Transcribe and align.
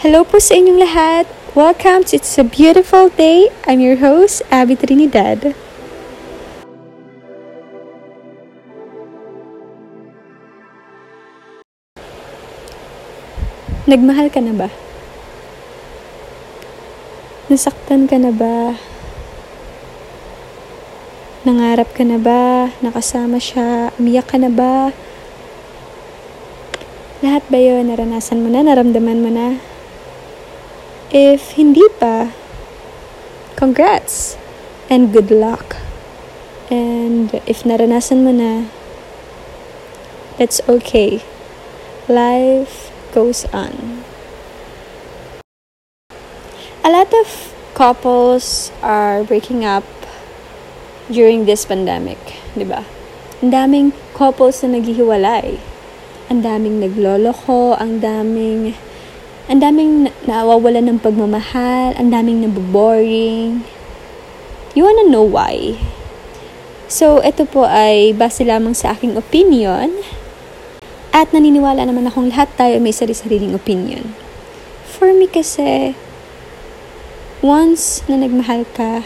Hello 0.00 0.24
po 0.24 0.40
sa 0.40 0.56
inyong 0.56 0.80
lahat. 0.80 1.28
Welcome 1.52 2.08
to 2.08 2.16
It's 2.16 2.40
a 2.40 2.44
Beautiful 2.48 3.12
Day. 3.12 3.52
I'm 3.68 3.84
your 3.84 4.00
host, 4.00 4.40
Abby 4.48 4.72
Trinidad. 4.72 5.52
Nagmahal 13.84 14.32
ka 14.32 14.40
na 14.40 14.56
ba? 14.56 14.72
Nasaktan 17.52 18.08
ka 18.08 18.16
na 18.16 18.32
ba? 18.32 18.80
Nangarap 21.44 21.92
ka 21.92 22.08
na 22.08 22.16
ba? 22.16 22.72
Nakasama 22.80 23.36
siya? 23.36 23.92
Umiyak 24.00 24.32
ka 24.32 24.40
na 24.40 24.48
ba? 24.48 24.96
Lahat 27.20 27.44
ba 27.52 27.60
yun? 27.60 27.92
Naranasan 27.92 28.40
mo 28.40 28.48
na? 28.48 28.64
Naramdaman 28.64 29.20
mo 29.20 29.28
na? 29.28 29.69
If 31.10 31.58
hindi 31.58 31.82
pa, 31.98 32.30
congrats 33.58 34.38
and 34.86 35.10
good 35.10 35.34
luck. 35.34 35.74
And 36.70 37.34
if 37.50 37.66
naranasan 37.66 38.22
mo 38.22 38.30
na, 38.30 38.70
that's 40.38 40.62
okay. 40.70 41.26
Life 42.06 42.94
goes 43.10 43.42
on. 43.50 44.06
A 46.86 46.94
lot 46.94 47.10
of 47.10 47.26
couples 47.74 48.70
are 48.78 49.26
breaking 49.26 49.66
up 49.66 49.82
during 51.10 51.42
this 51.42 51.66
pandemic, 51.66 52.22
di 52.54 52.62
ba? 52.62 52.86
Ang 53.42 53.50
daming 53.50 53.90
couples 54.14 54.62
na 54.62 54.78
naghihiwalay. 54.78 55.58
Ang 56.30 56.46
daming 56.46 56.78
nagloloko, 56.78 57.74
ang 57.74 57.98
daming 57.98 58.78
ang 59.50 59.58
daming 59.58 60.14
nawawala 60.30 60.78
ng 60.78 61.02
pagmamahal, 61.02 61.98
ang 61.98 62.14
daming 62.14 62.46
naboboring. 62.46 63.66
You 64.78 64.86
wanna 64.86 65.10
know 65.10 65.26
why? 65.26 65.74
So, 66.86 67.18
ito 67.26 67.50
po 67.50 67.66
ay 67.66 68.14
base 68.14 68.46
lamang 68.46 68.78
sa 68.78 68.94
aking 68.94 69.18
opinion 69.18 69.90
at 71.10 71.34
naniniwala 71.34 71.82
naman 71.82 72.06
akong 72.06 72.30
lahat 72.30 72.46
tayo 72.54 72.78
may 72.78 72.94
sarili-sariling 72.94 73.50
opinion. 73.50 74.14
For 74.86 75.10
me 75.10 75.26
kasi, 75.26 75.98
once 77.42 78.06
na 78.06 78.22
nagmahal 78.22 78.70
ka, 78.70 79.02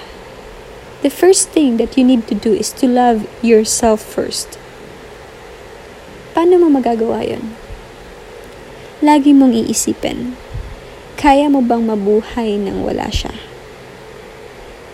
the 1.00 1.08
first 1.08 1.56
thing 1.56 1.80
that 1.80 1.96
you 1.96 2.04
need 2.04 2.28
to 2.28 2.36
do 2.36 2.52
is 2.52 2.68
to 2.76 2.84
love 2.84 3.24
yourself 3.40 4.04
first. 4.04 4.60
Paano 6.36 6.60
mo 6.60 6.68
magagawa 6.68 7.24
yun? 7.24 7.63
Lagi 9.04 9.36
mong 9.36 9.52
iisipin, 9.52 10.34
kaya 11.20 11.52
mo 11.52 11.60
bang 11.60 11.84
mabuhay 11.84 12.56
nang 12.56 12.80
wala 12.80 13.12
siya? 13.12 13.30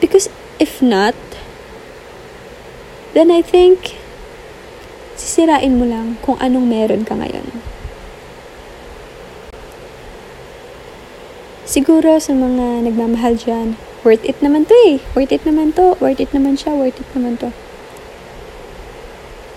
Because 0.03 0.27
if 0.59 0.83
not, 0.83 1.15
then 3.15 3.31
I 3.31 3.41
think 3.41 3.97
sisirain 5.15 5.79
mo 5.79 5.87
lang 5.87 6.19
kung 6.21 6.37
anong 6.43 6.67
meron 6.67 7.07
ka 7.07 7.15
ngayon. 7.15 7.47
Siguro 11.71 12.19
sa 12.19 12.35
mga 12.35 12.83
nagmamahal 12.83 13.39
dyan, 13.39 13.79
worth 14.03 14.27
it 14.27 14.43
naman 14.43 14.67
to 14.67 14.75
eh. 14.91 14.99
Worth 15.15 15.31
it 15.31 15.47
naman 15.47 15.71
to. 15.79 15.95
Worth 16.03 16.19
it 16.19 16.35
naman 16.35 16.59
siya. 16.59 16.75
Worth 16.75 16.99
it 16.99 17.07
naman 17.15 17.39
to. 17.39 17.55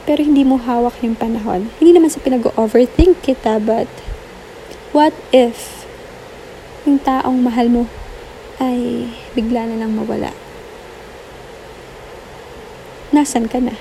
Pero 0.06 0.22
hindi 0.22 0.46
mo 0.46 0.62
hawak 0.62 1.02
yung 1.02 1.18
panahon. 1.18 1.74
Hindi 1.82 1.98
naman 1.98 2.14
sa 2.14 2.22
pinag-overthink 2.22 3.26
kita, 3.26 3.58
but 3.58 3.90
What 4.94 5.18
if 5.34 5.90
yung 6.86 7.02
taong 7.02 7.42
mahal 7.42 7.66
mo 7.66 7.90
ay 8.62 9.10
bigla 9.34 9.66
na 9.66 9.82
lang 9.82 9.98
mawala? 9.98 10.30
Nasaan 13.10 13.50
ka 13.50 13.58
na? 13.58 13.74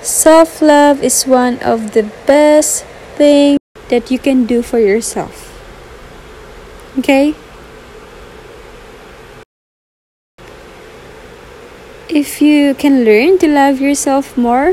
Self-love 0.00 1.04
is 1.04 1.28
one 1.28 1.60
of 1.60 1.92
the 1.92 2.08
best 2.24 2.88
things 3.20 3.60
that 3.92 4.08
you 4.08 4.16
can 4.16 4.48
do 4.48 4.64
for 4.64 4.80
yourself. 4.80 5.52
Okay? 6.96 7.36
If 12.16 12.40
you 12.40 12.72
can 12.72 13.04
learn 13.04 13.36
to 13.36 13.44
love 13.44 13.76
yourself 13.76 14.40
more, 14.40 14.72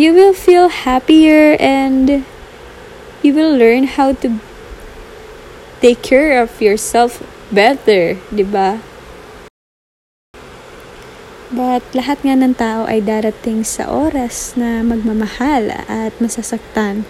you 0.00 0.16
will 0.16 0.32
feel 0.32 0.72
happier 0.72 1.52
and 1.60 2.24
you 3.20 3.36
will 3.36 3.52
learn 3.52 3.84
how 3.84 4.16
to 4.16 4.40
take 5.84 6.00
care 6.00 6.40
of 6.40 6.48
yourself 6.56 7.20
better, 7.52 8.16
di 8.32 8.40
ba? 8.40 8.80
But 11.52 11.84
lahat 11.92 12.24
nga 12.24 12.32
ng 12.32 12.56
tao 12.56 12.88
ay 12.88 13.04
darating 13.04 13.60
sa 13.60 13.92
oras 13.92 14.56
na 14.56 14.80
magmamahal 14.80 15.68
at 15.84 16.16
masasaktan. 16.24 17.04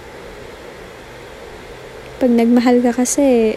Pag 2.18 2.34
nagmahal 2.34 2.82
ka 2.82 2.98
kasi, 2.98 3.54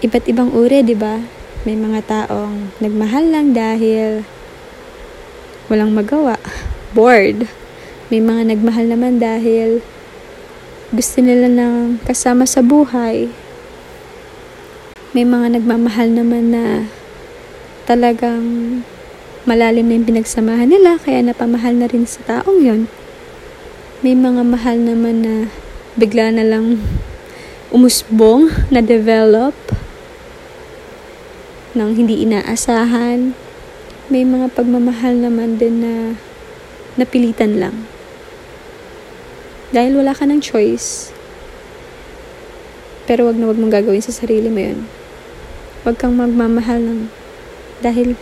iba't 0.00 0.24
ibang 0.24 0.56
uri, 0.56 0.80
di 0.80 0.96
ba? 0.96 1.37
May 1.68 1.76
mga 1.76 2.00
taong 2.08 2.72
nagmahal 2.80 3.28
lang 3.28 3.52
dahil 3.52 4.24
walang 5.68 5.92
magawa, 5.92 6.40
bored. 6.96 7.44
May 8.08 8.24
mga 8.24 8.56
nagmahal 8.56 8.88
naman 8.88 9.20
dahil 9.20 9.84
gusto 10.96 11.20
nila 11.20 11.44
ng 11.44 12.00
kasama 12.08 12.48
sa 12.48 12.64
buhay. 12.64 13.28
May 15.12 15.28
mga 15.28 15.60
nagmamahal 15.60 16.08
naman 16.08 16.56
na 16.56 16.88
talagang 17.84 18.80
malalim 19.44 19.92
na 19.92 20.00
yung 20.00 20.08
pinagsamahan 20.08 20.72
nila 20.72 20.96
kaya 20.96 21.20
napamahal 21.20 21.76
na 21.76 21.84
rin 21.84 22.08
sa 22.08 22.24
taong 22.24 22.64
yon. 22.64 22.88
May 24.00 24.16
mga 24.16 24.40
mahal 24.40 24.80
naman 24.80 25.20
na 25.20 25.52
bigla 26.00 26.32
na 26.32 26.48
lang 26.48 26.80
umusbong, 27.68 28.48
na-develop 28.72 29.52
ng 31.78 31.94
hindi 31.94 32.26
inaasahan. 32.26 33.38
May 34.10 34.26
mga 34.26 34.50
pagmamahal 34.58 35.14
naman 35.22 35.62
din 35.62 35.86
na 35.86 35.94
napilitan 36.98 37.62
lang. 37.62 37.86
Dahil 39.70 39.94
wala 39.94 40.10
ka 40.10 40.26
ng 40.26 40.42
choice. 40.42 41.14
Pero 43.06 43.30
wag 43.30 43.38
na 43.38 43.46
wag 43.46 43.56
mong 43.56 43.70
gagawin 43.70 44.02
sa 44.02 44.10
sarili 44.10 44.50
mo 44.50 44.58
yun. 44.58 44.90
Wag 45.86 45.94
kang 45.94 46.18
magmamahal 46.18 46.82
ng 46.82 47.00
dahil 47.78 48.18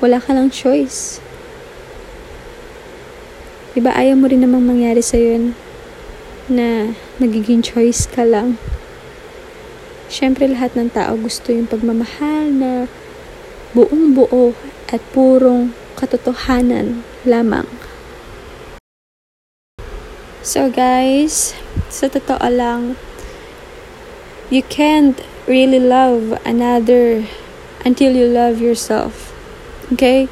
wala 0.00 0.16
ka 0.16 0.32
ng 0.32 0.48
choice. 0.48 1.20
Diba 3.76 3.92
ayaw 3.92 4.16
mo 4.16 4.30
rin 4.30 4.40
namang 4.40 4.64
mangyari 4.64 5.04
sa 5.04 5.20
yun 5.20 5.52
na 6.48 6.96
magiging 7.20 7.60
choice 7.60 8.08
ka 8.08 8.24
lang. 8.24 8.56
Siyempre 10.14 10.46
lahat 10.46 10.78
ng 10.78 10.94
tao 10.94 11.18
gusto 11.18 11.50
yung 11.50 11.66
pagmamahal 11.66 12.46
na 12.54 12.86
buong 13.74 14.14
buo 14.14 14.54
at 14.86 15.02
purong 15.10 15.74
katotohanan 15.98 17.02
lamang. 17.26 17.66
So 20.38 20.70
guys, 20.70 21.58
sa 21.90 22.06
totoo 22.06 22.46
lang, 22.46 22.94
you 24.54 24.62
can't 24.62 25.18
really 25.50 25.82
love 25.82 26.38
another 26.46 27.26
until 27.82 28.14
you 28.14 28.30
love 28.30 28.62
yourself. 28.62 29.34
Okay? 29.90 30.30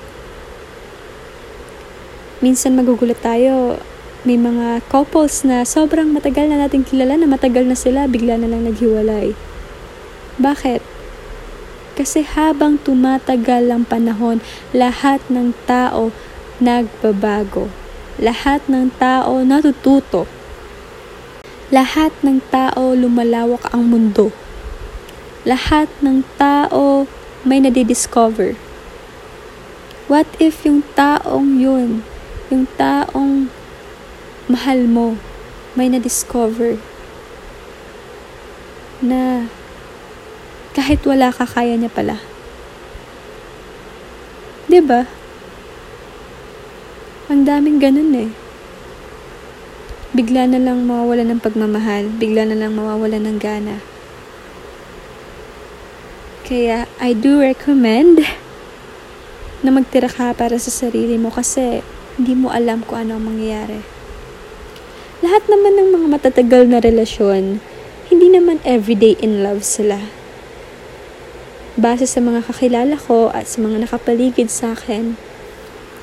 Minsan 2.38 2.78
magugulat 2.78 3.18
tayo, 3.18 3.82
may 4.22 4.38
mga 4.38 4.86
couples 4.86 5.42
na 5.42 5.66
sobrang 5.66 6.14
matagal 6.14 6.46
na 6.46 6.62
natin 6.62 6.86
kilala 6.86 7.18
na 7.18 7.26
matagal 7.26 7.66
na 7.66 7.74
sila, 7.74 8.06
bigla 8.06 8.38
na 8.38 8.46
lang 8.46 8.62
naghiwalay. 8.62 9.34
Bakit? 10.40 10.80
Kasi 11.92 12.24
habang 12.24 12.80
tumatagal 12.80 13.68
ang 13.68 13.84
panahon, 13.84 14.40
lahat 14.72 15.20
ng 15.28 15.52
tao 15.68 16.08
nagbabago. 16.56 17.68
Lahat 18.16 18.64
ng 18.68 18.88
tao 18.96 19.44
natututo. 19.44 20.24
Lahat 21.72 22.12
ng 22.24 22.40
tao 22.48 22.92
lumalawak 22.96 23.68
ang 23.72 23.88
mundo. 23.88 24.32
Lahat 25.44 25.88
ng 26.00 26.24
tao 26.36 27.08
may 27.42 27.58
nadidiscover. 27.58 28.54
What 30.06 30.28
if 30.36 30.62
yung 30.68 30.84
taong 30.92 31.56
yun, 31.58 32.04
yung 32.52 32.68
taong 32.76 33.48
mahal 34.46 34.84
mo, 34.84 35.16
may 35.72 35.88
na-discover 35.88 36.76
na 39.00 39.48
kahit 40.72 41.04
wala 41.04 41.28
ka, 41.28 41.44
kaya 41.44 41.76
niya 41.76 41.92
pala. 41.92 42.16
ba? 42.20 42.24
Diba? 44.72 45.04
Ang 47.32 47.48
daming 47.48 47.80
ganun 47.80 48.12
eh. 48.16 48.30
bigla 50.12 50.44
na 50.44 50.60
lang 50.60 50.84
mawawala 50.84 51.24
ng 51.24 51.40
pagmamahal, 51.40 52.12
bigla 52.20 52.44
na 52.44 52.52
lang 52.52 52.76
mawawala 52.76 53.16
ng 53.16 53.40
gana. 53.40 53.80
Kaya 56.44 56.84
I 57.00 57.16
do 57.16 57.40
recommend 57.40 58.20
na 59.64 59.72
magtira 59.72 60.12
ka 60.12 60.36
para 60.36 60.60
sa 60.60 60.68
sarili 60.68 61.16
mo 61.16 61.32
kasi 61.32 61.80
hindi 62.20 62.36
mo 62.36 62.52
alam 62.52 62.84
kung 62.84 63.08
ano 63.08 63.16
ang 63.16 63.24
mangyayari. 63.24 63.80
Lahat 65.24 65.48
naman 65.48 65.80
ng 65.80 65.88
mga 65.96 66.06
matatagal 66.12 66.68
na 66.68 66.84
relasyon, 66.84 67.64
hindi 68.12 68.28
naman 68.28 68.60
everyday 68.68 69.16
in 69.24 69.40
love 69.40 69.64
sila. 69.64 70.21
Base 71.72 72.04
sa 72.04 72.20
mga 72.20 72.44
kakilala 72.44 73.00
ko 73.00 73.32
at 73.32 73.48
sa 73.48 73.64
mga 73.64 73.88
nakapaligid 73.88 74.52
sa 74.52 74.76
akin, 74.76 75.16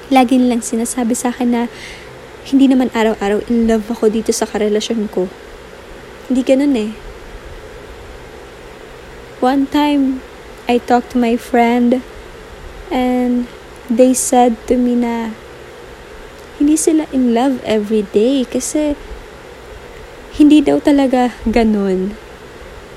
lagi 0.10 0.42
nilang 0.42 0.66
sinasabi 0.66 1.14
sa 1.14 1.30
akin 1.30 1.50
na 1.54 1.64
hindi 2.50 2.66
naman 2.66 2.90
araw-araw 2.90 3.46
in 3.54 3.70
love 3.70 3.86
ako 3.94 4.10
dito 4.10 4.34
sa 4.34 4.50
karelasyon 4.50 5.06
ko. 5.14 5.30
Hindi 6.26 6.42
ganun 6.42 6.74
eh. 6.74 6.92
One 9.46 9.70
time, 9.70 10.26
I 10.66 10.82
talked 10.82 11.14
to 11.14 11.22
my 11.22 11.38
friend 11.38 12.02
and 12.90 13.46
they 13.94 14.18
said 14.18 14.58
to 14.74 14.74
me 14.74 14.98
na 14.98 15.38
hindi 16.58 16.82
sila 16.82 17.06
in 17.14 17.38
love 17.38 17.62
every 17.62 18.10
day 18.10 18.42
kasi 18.42 18.98
hindi 20.34 20.66
daw 20.66 20.82
talaga 20.82 21.38
ganun. 21.46 22.18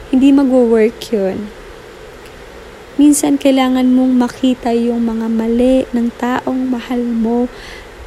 Hindi 0.08 0.28
magwo-work 0.32 0.96
yun. 1.12 1.61
Minsan 3.00 3.40
kailangan 3.40 3.88
mong 3.88 4.12
makita 4.20 4.76
yung 4.76 5.08
mga 5.08 5.26
mali 5.32 5.88
ng 5.96 6.12
taong 6.20 6.68
mahal 6.68 7.00
mo 7.00 7.48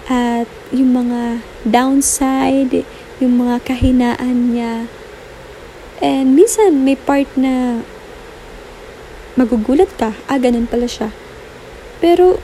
at 0.06 0.46
yung 0.70 0.94
mga 0.94 1.42
downside, 1.66 2.86
yung 3.18 3.42
mga 3.42 3.66
kahinaan 3.66 4.54
niya. 4.54 4.86
And 6.06 6.38
minsan 6.38 6.86
may 6.86 6.94
part 6.94 7.26
na 7.34 7.82
magugulat 9.34 9.90
ka, 9.98 10.14
ah, 10.30 10.38
ganun 10.38 10.70
pala 10.70 10.86
siya. 10.86 11.10
Pero, 11.98 12.38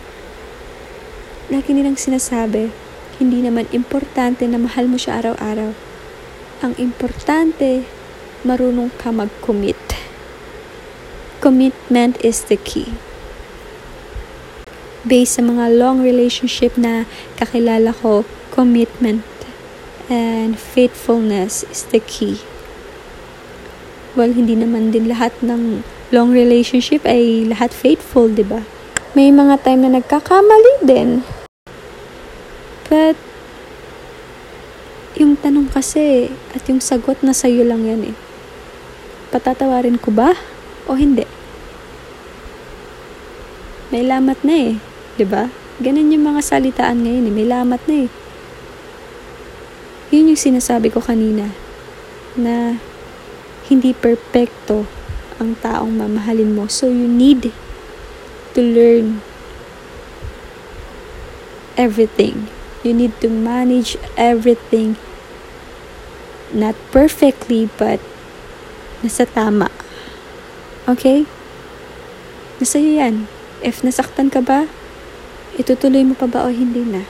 lagi 1.54 1.78
nilang 1.78 2.02
sinasabi, 2.02 2.74
hindi 3.22 3.46
naman 3.46 3.70
importante 3.70 4.50
na 4.50 4.58
mahal 4.58 4.90
mo 4.90 4.98
siya 4.98 5.22
araw-araw. 5.22 5.78
Ang 6.66 6.74
importante, 6.82 7.86
marunong 8.42 8.90
ka 8.98 9.14
mag-commit. 9.14 9.91
Commitment 11.42 12.22
is 12.22 12.46
the 12.46 12.56
key 12.56 12.94
based 15.02 15.38
sa 15.38 15.44
mga 15.46 15.74
long 15.78 16.02
relationship 16.02 16.78
na 16.78 17.10
kakilala 17.38 17.94
ko, 17.94 18.26
commitment 18.54 19.26
and 20.12 20.60
faithfulness 20.60 21.64
is 21.72 21.88
the 21.90 22.02
key. 22.04 22.44
Well, 24.14 24.36
hindi 24.36 24.60
naman 24.60 24.92
din 24.92 25.08
lahat 25.08 25.32
ng 25.40 25.88
long 26.12 26.36
relationship 26.36 27.08
ay 27.08 27.48
lahat 27.48 27.72
faithful, 27.72 28.28
di 28.28 28.44
ba? 28.44 28.68
May 29.16 29.32
mga 29.32 29.64
time 29.64 29.88
na 29.88 29.98
nagkakamali 30.00 30.84
din. 30.84 31.24
But, 32.92 33.16
yung 35.16 35.40
tanong 35.40 35.72
kasi 35.72 36.28
at 36.52 36.68
yung 36.68 36.84
sagot 36.84 37.24
na 37.24 37.32
sa'yo 37.32 37.64
lang 37.64 37.88
yan 37.88 38.12
eh. 38.12 38.16
Patatawarin 39.32 39.96
ko 39.96 40.12
ba 40.12 40.36
o 40.88 40.98
hindi? 40.98 41.25
May 43.92 44.07
lamat 44.07 44.39
na 44.48 44.56
eh. 44.56 44.74
'Di 45.19 45.25
ba? 45.28 45.51
Ganun 45.81 46.13
yung 46.13 46.25
mga 46.30 46.42
salitaan 46.45 47.04
ngayon, 47.04 47.28
eh. 47.28 47.33
may 47.33 47.48
lamat 47.50 47.81
na 47.89 48.06
eh. 48.06 48.10
Yun 50.12 50.36
yung 50.36 50.42
sinasabi 50.42 50.94
ko 50.94 51.01
kanina 51.01 51.51
na 52.38 52.78
hindi 53.72 53.95
perpekto 53.95 54.86
ang 55.42 55.57
taong 55.60 55.95
mamahalin 55.95 56.54
mo. 56.54 56.69
So 56.69 56.92
you 56.92 57.10
need 57.10 57.50
to 58.54 58.62
learn 58.62 59.25
everything. 61.80 62.51
You 62.86 62.94
need 62.94 63.18
to 63.25 63.30
manage 63.31 63.98
everything 64.13 65.01
not 66.51 66.75
perfectly 66.92 67.72
but 67.80 67.98
nasa 69.01 69.25
tama. 69.25 69.81
Okay? 70.92 71.24
Nasa 72.60 72.84
yan. 72.84 73.32
If 73.64 73.80
nasaktan 73.80 74.28
ka 74.28 74.44
ba, 74.44 74.68
itutuloy 75.56 76.04
mo 76.04 76.20
pa 76.20 76.28
ba 76.28 76.44
o 76.44 76.52
hindi 76.52 76.84
na? 76.84 77.08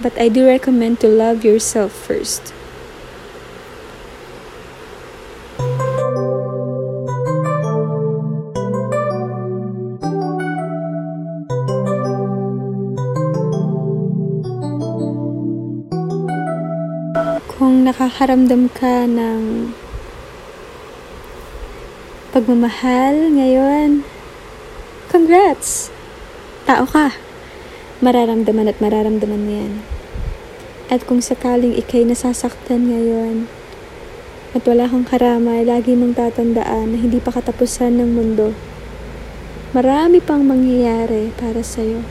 But 0.00 0.16
I 0.16 0.32
do 0.32 0.48
recommend 0.48 1.04
to 1.04 1.08
love 1.12 1.44
yourself 1.44 1.92
first. 1.92 2.56
Kung 17.56 17.84
nakakaramdam 17.84 18.72
ka 18.72 19.04
ng 19.04 19.76
pagmamahal 22.36 23.32
ngayon, 23.32 24.04
congrats! 25.08 25.88
tao 26.68 26.84
ka. 26.84 27.16
Mararamdaman 28.04 28.68
at 28.68 28.76
mararamdaman 28.76 29.40
mo 29.40 29.52
yan. 29.56 29.80
At 30.92 31.08
kung 31.08 31.24
sakaling 31.24 31.72
ikay 31.80 32.04
nasasaktan 32.04 32.92
ngayon, 32.92 33.48
at 34.52 34.68
wala 34.68 34.84
kang 34.84 35.08
karamay, 35.08 35.64
lagi 35.64 35.96
mong 35.96 36.20
tatandaan 36.20 36.92
na 36.92 37.00
hindi 37.00 37.24
pa 37.24 37.32
katapusan 37.32 37.96
ng 38.04 38.10
mundo. 38.12 38.52
Marami 39.72 40.20
pang 40.20 40.44
mangyayari 40.44 41.32
para 41.40 41.64
sa'yo. 41.64 42.04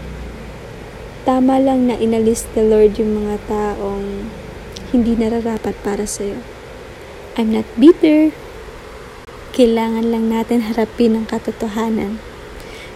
Tama 1.21 1.61
lang 1.61 1.85
na 1.85 2.01
inalis 2.01 2.49
the 2.57 2.65
Lord 2.65 2.97
yung 2.97 3.21
mga 3.21 3.45
taong 3.45 4.33
hindi 4.89 5.13
nararapat 5.13 5.77
para 5.85 6.09
sa'yo. 6.09 6.41
I'm 7.37 7.53
not 7.53 7.69
bitter. 7.77 8.33
Kailangan 9.55 10.11
lang 10.11 10.27
natin 10.27 10.67
harapin 10.67 11.15
ang 11.15 11.23
katotohanan 11.31 12.19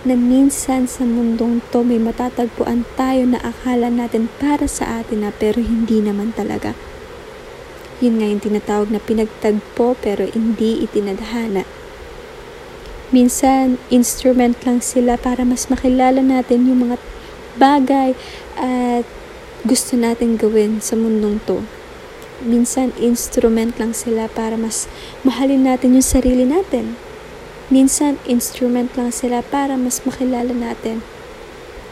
na 0.03 0.15
minsan 0.19 0.91
sa 0.91 1.07
mundong 1.07 1.63
to 1.71 1.87
may 1.87 1.95
matatagpuan 1.99 2.83
tayo 2.99 3.23
na 3.23 3.39
akala 3.39 3.87
natin 3.87 4.27
para 4.43 4.67
sa 4.67 4.99
atin 4.99 5.23
na 5.23 5.31
pero 5.31 5.63
hindi 5.63 6.03
naman 6.03 6.35
talaga. 6.35 6.75
Yun 8.03 8.19
nga 8.19 8.27
yung 8.27 8.43
tinatawag 8.43 8.91
na 8.91 8.99
pinagtagpo 8.99 9.95
pero 10.03 10.27
hindi 10.27 10.83
itinadhana. 10.83 11.63
Minsan, 13.15 13.79
instrument 13.87 14.59
lang 14.67 14.83
sila 14.83 15.15
para 15.15 15.47
mas 15.47 15.71
makilala 15.71 16.19
natin 16.19 16.67
yung 16.67 16.91
mga 16.91 16.99
bagay 17.55 18.19
at 18.59 19.07
gusto 19.63 19.95
natin 19.95 20.35
gawin 20.35 20.83
sa 20.83 20.99
mundong 20.99 21.39
to. 21.47 21.78
Minsan, 22.39 22.95
instrument 22.99 23.75
lang 23.75 23.91
sila 23.91 24.31
para 24.31 24.55
mas 24.55 24.87
mahalin 25.27 25.67
natin 25.67 25.99
yung 25.99 26.05
sarili 26.05 26.47
natin 26.47 26.95
Minsan, 27.69 28.17
instrument 28.25 28.89
lang 28.97 29.13
sila 29.13 29.45
para 29.45 29.77
mas 29.77 30.01
makilala 30.01 30.49
natin 30.57 31.05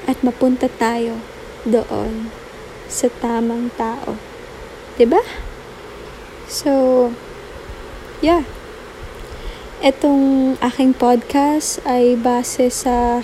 at 0.10 0.18
mapunta 0.26 0.66
tayo 0.66 1.22
doon 1.70 2.34
sa 2.90 3.14
tamang 3.22 3.70
tao. 3.78 4.18
ba? 4.18 4.98
Diba? 4.98 5.22
So, 6.50 6.72
yeah. 8.26 8.42
Itong 9.86 10.58
aking 10.66 10.98
podcast 10.98 11.78
ay 11.86 12.18
base 12.18 12.74
sa 12.74 13.22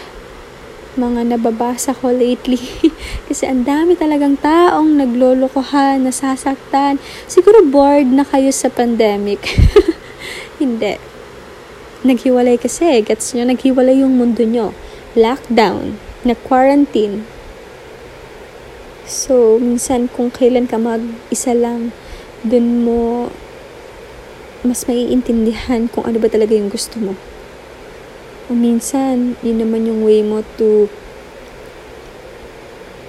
mga 1.00 1.35
nababasa 1.35 1.93
ko 1.93 2.13
lately. 2.13 2.62
Kasi 3.27 3.50
ang 3.50 3.65
dami 3.65 3.97
talagang 3.97 4.38
taong 4.38 5.00
naglolokohan, 5.00 6.05
nasasaktan. 6.05 7.01
Siguro 7.25 7.65
bored 7.65 8.09
na 8.09 8.27
kayo 8.27 8.53
sa 8.53 8.69
pandemic. 8.69 9.41
Hindi 10.62 11.13
naghiwalay 12.03 12.59
kasi. 12.59 13.01
Gets 13.01 13.33
nyo? 13.33 13.47
Naghiwalay 13.47 14.03
yung 14.03 14.19
mundo 14.19 14.43
nyo. 14.43 14.75
Lockdown. 15.15 15.95
Na-quarantine. 16.27 17.23
So, 19.07 19.59
minsan 19.59 20.07
kung 20.12 20.31
kailan 20.31 20.67
ka 20.67 20.79
mag-isa 20.79 21.51
lang, 21.51 21.91
dun 22.43 22.83
mo 22.83 23.31
mas 24.63 24.88
maiintindihan 24.88 25.91
kung 25.91 26.07
ano 26.07 26.23
ba 26.23 26.31
talaga 26.31 26.55
yung 26.55 26.71
gusto 26.71 26.95
mo. 26.95 27.19
O 28.53 28.55
minsan, 28.55 29.33
yun 29.41 29.65
naman 29.65 29.89
yung 29.89 30.05
way 30.05 30.22
mo 30.22 30.45
to 30.62 30.86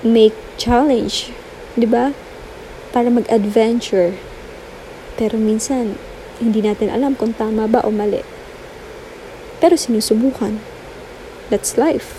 make 0.01 0.33
challenge. 0.57 1.37
ba 1.77 1.85
diba? 1.85 2.05
Para 2.97 3.13
mag-adventure. 3.13 4.17
Pero 5.21 5.37
minsan, 5.37 6.01
hindi 6.41 6.65
natin 6.65 6.89
alam 6.89 7.13
kung 7.13 7.37
tama 7.37 7.69
ba 7.69 7.85
o 7.85 7.93
mali. 7.93 8.25
Pero 9.61 9.77
sinusubukan. 9.77 10.65
That's 11.53 11.77
life. 11.77 12.17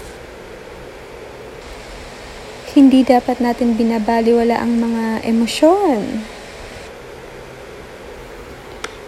Hindi 2.77 3.01
dapat 3.01 3.41
natin 3.41 3.73
binabaliwala 3.73 4.61
ang 4.61 4.77
mga 4.77 5.25
emosyon. 5.25 6.29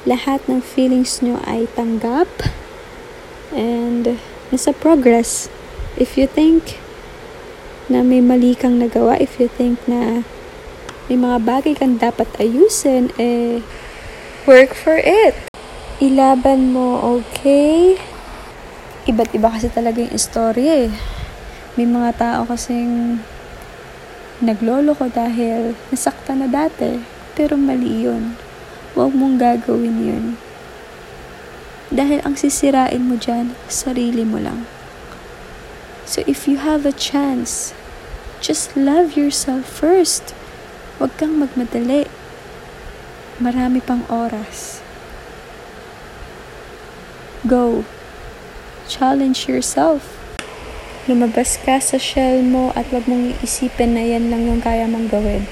Lahat 0.09 0.41
ng 0.49 0.57
feelings 0.65 1.21
nyo 1.21 1.37
ay 1.45 1.69
tanggap 1.77 2.25
and 3.57 4.21
nasa 4.53 4.71
progress. 4.71 5.49
If 5.97 6.15
you 6.15 6.29
think 6.29 6.77
na 7.89 8.05
may 8.05 8.21
mali 8.21 8.53
kang 8.53 8.77
nagawa, 8.77 9.17
if 9.17 9.41
you 9.41 9.49
think 9.49 9.81
na 9.89 10.21
may 11.09 11.17
mga 11.17 11.37
bagay 11.41 11.73
kang 11.73 11.97
dapat 11.97 12.29
ayusin, 12.37 13.09
eh, 13.17 13.65
work 14.45 14.77
for 14.77 14.95
it. 15.01 15.33
Ilaban 15.97 16.69
mo, 16.75 17.01
okay? 17.17 17.97
Iba't 19.09 19.33
iba 19.33 19.49
kasi 19.49 19.71
talaga 19.71 20.03
yung 20.03 20.13
istorya 20.13 20.87
eh. 20.87 20.91
May 21.79 21.87
mga 21.89 22.11
tao 22.19 22.41
kasing 22.45 23.23
naglolo 24.43 24.93
ko 24.93 25.09
dahil 25.09 25.73
nasakta 25.89 26.37
na 26.37 26.45
dati. 26.45 27.01
Pero 27.33 27.55
mali 27.55 28.05
yun. 28.05 28.35
Huwag 28.93 29.15
mong 29.15 29.39
gagawin 29.39 29.97
yun. 30.01 30.25
Dahil 31.87 32.19
ang 32.27 32.35
sisirain 32.35 33.07
mo 33.07 33.15
dyan, 33.15 33.55
sarili 33.71 34.27
mo 34.27 34.43
lang. 34.43 34.67
So 36.07 36.23
if 36.27 36.47
you 36.47 36.59
have 36.59 36.83
a 36.83 36.95
chance, 36.95 37.71
just 38.43 38.75
love 38.75 39.15
yourself 39.15 39.67
first. 39.67 40.35
Huwag 40.99 41.15
kang 41.15 41.39
magmadali. 41.39 42.07
Marami 43.39 43.79
pang 43.79 44.03
oras. 44.11 44.83
Go. 47.47 47.87
Challenge 48.91 49.37
yourself. 49.47 50.15
Lumabas 51.07 51.55
ka 51.63 51.79
sa 51.79 51.95
shell 51.95 52.43
mo 52.43 52.75
at 52.75 52.91
wag 52.91 53.07
mong 53.07 53.31
iisipin 53.39 53.95
na 53.95 54.03
yan 54.03 54.27
lang 54.27 54.43
yung 54.43 54.59
kaya 54.59 54.83
mong 54.91 55.07
gawin. 55.07 55.47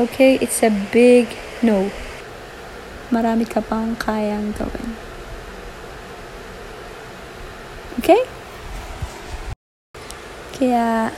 Okay? 0.00 0.40
It's 0.40 0.64
a 0.64 0.72
big 0.72 1.28
no. 1.60 1.92
Marami 3.12 3.44
ka 3.44 3.60
pang 3.60 3.92
kayang 4.00 4.56
gawin. 4.56 5.13
Okay? 8.00 8.24
Kaya, 10.54 11.10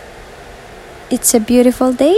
it's 1.08 1.32
a 1.32 1.40
beautiful 1.40 1.92
day. 1.92 2.16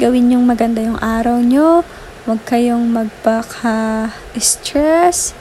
Gawin 0.00 0.32
yung 0.32 0.46
maganda 0.46 0.82
yung 0.82 0.98
araw 0.98 1.40
nyo. 1.44 1.84
Huwag 2.26 2.44
kayong 2.46 2.92
magpaka-stress. 2.94 5.34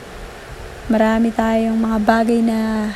Marami 0.89 1.29
tayong 1.29 1.77
mga 1.77 1.99
bagay 2.01 2.41
na 2.41 2.89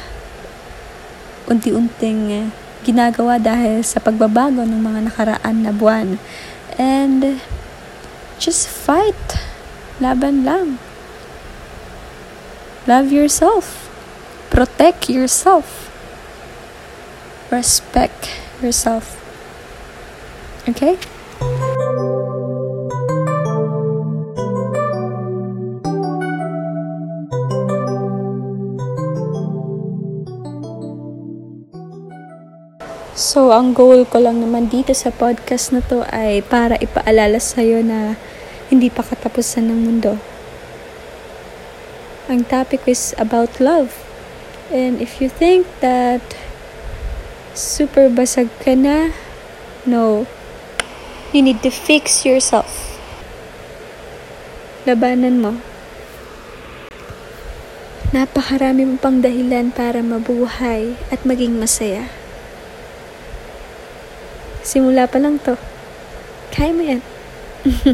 unti-unting 1.46 2.50
ginagawa 2.84 3.40
dahil 3.40 3.80
sa 3.86 4.02
pagbabago 4.04 4.68
ng 4.68 4.82
mga 4.82 5.00
nakaraan 5.08 5.64
na 5.64 5.72
buwan. 5.72 6.20
And 6.76 7.40
just 8.42 8.68
fight. 8.68 9.40
Laban 10.04 10.44
lang. 10.44 10.84
Love 12.90 13.14
yourself. 13.14 13.83
Protect 14.54 15.10
yourself. 15.10 15.90
Respect 17.50 18.30
yourself. 18.62 19.18
Okay? 20.70 20.94
So, 33.18 33.50
ang 33.50 33.74
goal 33.74 34.06
ko 34.06 34.22
lang 34.22 34.38
naman 34.38 34.70
dito 34.70 34.94
sa 34.94 35.10
podcast 35.10 35.74
na 35.74 35.82
to 35.82 36.06
ay 36.14 36.46
para 36.46 36.78
ipaalala 36.78 37.42
sa'yo 37.42 37.82
na 37.82 38.22
hindi 38.70 38.94
pa 38.94 39.02
katapusan 39.02 39.66
ng 39.66 39.80
mundo. 39.82 40.22
Ang 42.30 42.46
topic 42.46 42.86
is 42.86 43.18
about 43.18 43.58
love. 43.58 44.13
And 44.74 44.98
if 44.98 45.22
you 45.22 45.30
think 45.30 45.70
that 45.86 46.26
super 47.54 48.10
basag 48.10 48.50
ka 48.58 48.74
na, 48.74 49.14
no. 49.86 50.26
You 51.30 51.46
need 51.46 51.62
to 51.62 51.70
fix 51.70 52.26
yourself. 52.26 52.98
Labanan 54.90 55.46
mo. 55.46 55.62
Napakarami 58.14 58.86
mo 58.90 58.98
pang 58.98 59.22
dahilan 59.22 59.70
para 59.70 60.02
mabuhay 60.02 60.98
at 61.14 61.22
maging 61.22 61.62
masaya. 61.62 62.10
Simula 64.66 65.06
pa 65.06 65.22
lang 65.22 65.38
to. 65.42 65.54
Kaya 66.50 66.74
mo 66.74 66.82
yan. 66.82 67.02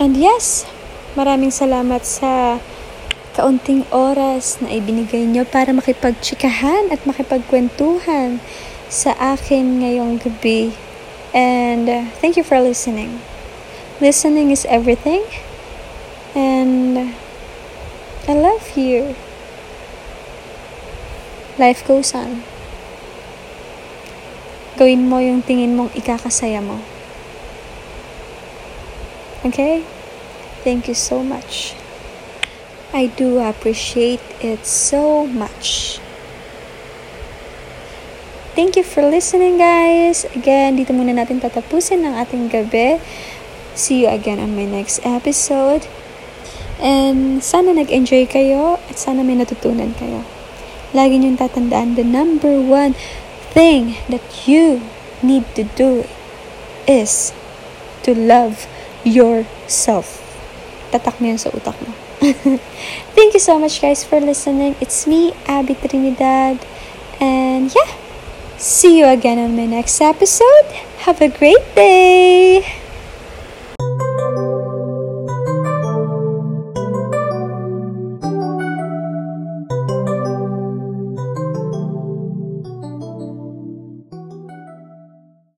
And 0.00 0.16
yes, 0.16 0.68
maraming 1.16 1.52
salamat 1.52 2.04
sa 2.04 2.60
kaunting 3.40 3.88
oras 3.88 4.60
na 4.60 4.68
ibinigay 4.68 5.24
nyo 5.24 5.48
para 5.48 5.72
makipagtsikahan 5.72 6.92
at 6.92 7.00
makipagkwentuhan 7.08 8.36
sa 8.92 9.16
akin 9.16 9.80
ngayong 9.80 10.20
gabi. 10.20 10.76
And 11.32 11.88
uh, 11.88 12.04
thank 12.20 12.36
you 12.36 12.44
for 12.44 12.60
listening. 12.60 13.24
Listening 13.96 14.52
is 14.52 14.68
everything. 14.68 15.24
And 16.36 17.16
I 18.28 18.36
love 18.36 18.76
you. 18.76 19.16
Life 21.56 21.80
goes 21.88 22.12
on 22.12 22.44
gawin 24.80 25.12
mo 25.12 25.20
yung 25.20 25.44
tingin 25.44 25.76
mong 25.76 25.92
ikakasaya 25.92 26.64
mo. 26.64 26.80
Okay? 29.44 29.84
Thank 30.64 30.88
you 30.88 30.96
so 30.96 31.20
much. 31.20 31.79
I 32.90 33.06
do 33.06 33.38
appreciate 33.38 34.22
it 34.42 34.66
so 34.66 35.22
much. 35.22 36.00
Thank 38.58 38.74
you 38.74 38.82
for 38.82 39.06
listening, 39.06 39.62
guys. 39.62 40.26
Again, 40.34 40.74
dito 40.74 40.90
muna 40.90 41.14
natin 41.14 41.38
tatapusin 41.38 42.02
ang 42.02 42.18
ating 42.18 42.50
gabi. 42.50 42.98
See 43.78 44.02
you 44.02 44.10
again 44.10 44.42
on 44.42 44.58
my 44.58 44.66
next 44.66 45.06
episode. 45.06 45.86
And 46.82 47.38
sana 47.38 47.78
nag-enjoy 47.78 48.26
kayo 48.26 48.82
at 48.90 48.98
sana 48.98 49.22
may 49.22 49.38
natutunan 49.38 49.94
kayo. 49.94 50.26
Lagi 50.90 51.22
niyong 51.22 51.38
tatandaan 51.38 51.94
the 51.94 52.02
number 52.02 52.58
one 52.58 52.98
thing 53.54 54.02
that 54.10 54.50
you 54.50 54.82
need 55.22 55.46
to 55.54 55.62
do 55.78 56.02
is 56.90 57.30
to 58.02 58.18
love 58.18 58.66
yourself. 59.06 60.18
Tatak 60.90 61.22
mo 61.22 61.30
yan 61.30 61.38
sa 61.38 61.54
utak 61.54 61.78
mo. 61.86 62.09
Thank 63.16 63.32
you 63.32 63.40
so 63.40 63.58
much 63.58 63.80
guys 63.80 64.04
for 64.04 64.20
listening. 64.20 64.76
It's 64.80 65.06
me, 65.06 65.32
Abby 65.46 65.74
Trinidad. 65.74 66.60
And 67.18 67.72
yeah, 67.74 67.96
see 68.58 68.98
you 68.98 69.06
again 69.06 69.38
on 69.38 69.56
my 69.56 69.64
next 69.64 70.00
episode. 70.02 70.66
Have 71.08 71.22
a 71.22 71.28
great 71.28 71.64
day! 71.74 72.79